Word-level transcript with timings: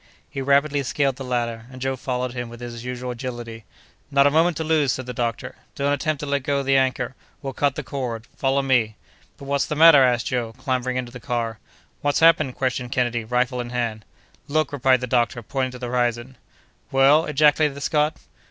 He 0.27 0.41
rapidly 0.41 0.81
scaled 0.81 1.17
the 1.17 1.23
ladder, 1.23 1.67
and 1.71 1.79
Joe 1.79 1.95
followed 1.95 2.33
him 2.33 2.49
with 2.49 2.59
his 2.59 2.83
usual 2.83 3.11
agility. 3.11 3.65
"Not 4.09 4.25
a 4.25 4.31
moment 4.31 4.57
to 4.57 4.63
lose!" 4.63 4.91
said 4.91 5.05
the 5.05 5.13
doctor. 5.13 5.57
"Don't 5.75 5.93
attempt 5.93 6.21
to 6.21 6.25
let 6.25 6.41
go 6.41 6.63
the 6.63 6.75
anchor! 6.75 7.13
We'll 7.43 7.53
cut 7.53 7.75
the 7.75 7.83
cord! 7.83 8.25
Follow 8.35 8.63
me!" 8.63 8.95
"But 9.37 9.45
what's 9.45 9.67
the 9.67 9.75
matter?" 9.75 10.03
asked 10.03 10.25
Joe, 10.25 10.53
clambering 10.53 10.97
into 10.97 11.11
the 11.11 11.19
car. 11.19 11.59
"What's 12.01 12.19
happened?" 12.19 12.55
questioned 12.55 12.91
Kennedy, 12.91 13.23
rifle 13.23 13.61
in 13.61 13.69
hand. 13.69 14.03
"Look!" 14.47 14.73
replied 14.73 15.01
the 15.01 15.05
doctor, 15.05 15.43
pointing 15.43 15.73
to 15.73 15.77
the 15.77 15.85
horizon. 15.85 16.35
"Well?" 16.91 17.25
ejaculated 17.25 17.75
the 17.75 17.81
Scot. 17.81 18.17